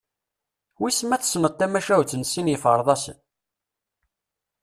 Wis 0.81 0.99
ma 1.07 1.17
tesneḍ 1.21 1.53
tamacahut 1.55 2.11
n 2.17 2.21
sin 2.31 2.51
yiferḍasen? 2.51 3.17